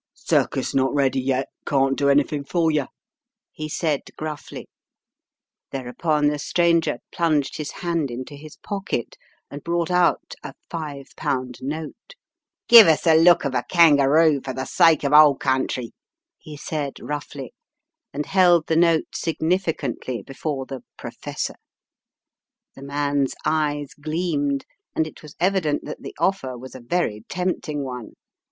"Circus 0.15 0.73
not 0.73 0.91
ready 0.95 1.21
yet; 1.21 1.49
can't 1.63 1.95
do 1.95 2.09
anything 2.09 2.43
for 2.43 2.71
you," 2.71 2.87
he 3.51 3.69
said 3.69 4.01
gruffly. 4.17 4.67
Thereupon 5.69 6.25
the 6.25 6.39
stranger 6.39 6.97
plunged 7.11 7.57
his 7.57 7.69
hand 7.69 8.09
into 8.09 8.33
his 8.33 8.55
pocket 8.63 9.15
and 9.51 9.63
brought 9.63 9.91
out 9.91 10.33
a 10.43 10.55
£5 10.71 11.61
note. 11.61 12.15
"Give 12.67 12.87
us 12.87 13.05
a 13.05 13.15
look 13.15 13.45
of 13.45 13.53
a 13.53 13.61
kangaroo 13.69 14.41
for 14.43 14.55
the 14.55 14.65
sake 14.65 15.03
of 15.03 15.13
old 15.13 15.39
country," 15.39 15.91
he 16.39 16.57
said, 16.57 16.93
roughly, 16.99 17.53
and 18.11 18.25
held 18.25 18.65
the 18.65 18.75
note 18.75 19.11
signifi 19.13 19.77
cantly 19.77 20.25
before 20.25 20.65
the 20.65 20.81
"professor." 20.97 21.57
The 22.75 22.81
man's 22.81 23.35
eyes 23.45 23.93
gleamed, 23.93 24.65
and 24.95 25.05
it 25.05 25.21
was 25.21 25.35
evident 25.39 25.85
that 25.85 26.01
the 26.01 26.15
offer 26.17 26.57
was 26.57 26.73
a 26.73 26.79
very 26.81 27.23
tempting 27.29 27.83
one. 27.83 28.13